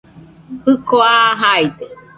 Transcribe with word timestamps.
Jiko 0.63 0.97
aa 1.13 1.29
jaide 1.41 1.85